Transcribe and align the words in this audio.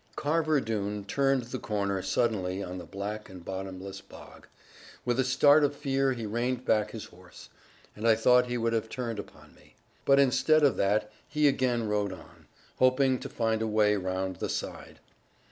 Carver 0.15 0.59
Doone 0.59 1.05
turned 1.05 1.43
the 1.43 1.59
corner 1.59 2.01
suddenly 2.01 2.63
on 2.63 2.79
the 2.79 2.87
black 2.87 3.29
and 3.29 3.45
bottomless 3.45 4.01
bog; 4.01 4.47
with 5.05 5.19
a 5.19 5.23
start 5.23 5.63
of 5.63 5.75
fear 5.75 6.13
he 6.13 6.25
reined 6.25 6.65
back 6.65 6.89
his 6.89 7.05
horse, 7.05 7.49
and 7.95 8.07
I 8.07 8.15
thought 8.15 8.47
he 8.47 8.57
would 8.57 8.73
have 8.73 8.89
turned 8.89 9.19
upon 9.19 9.53
me. 9.53 9.75
But 10.05 10.17
instead 10.17 10.63
of 10.63 10.75
that, 10.77 11.11
he 11.29 11.47
again 11.47 11.87
rode 11.87 12.11
on, 12.13 12.47
hoping 12.79 13.19
to 13.19 13.29
find 13.29 13.61
a 13.61 13.67
way 13.67 13.95
round 13.95 14.37
the 14.37 14.49
side. 14.49 14.97